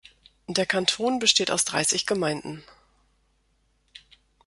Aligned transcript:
Der 0.47 0.65
Kanton 0.65 1.19
besteht 1.19 1.51
aus 1.51 1.63
dreißig 1.63 2.07
Gemeinden. 2.07 2.63